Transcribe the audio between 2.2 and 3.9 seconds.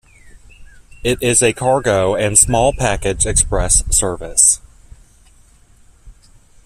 small package express